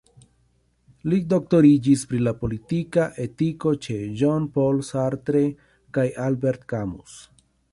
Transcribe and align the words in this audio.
Li 1.11 1.17
doktoriĝis 1.33 2.05
pri 2.13 2.21
la 2.27 2.33
politika 2.39 3.05
etiko 3.25 3.75
ĉe 3.87 3.99
Jean-Paul 4.23 4.83
Sartre 4.89 5.43
kaj 5.99 6.07
Albert 6.29 6.67
Camus. 6.75 7.21